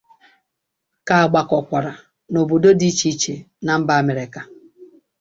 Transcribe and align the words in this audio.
ka 1.07 1.17
gbakọkwara 1.29 1.93
n’obodo 2.31 2.69
dị 2.79 2.87
iche 2.91 3.07
iche 3.13 3.33
na 3.65 3.73
mba 3.79 3.93
Amerịka. 4.01 4.41